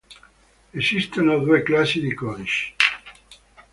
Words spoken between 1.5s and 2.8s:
classi di codici.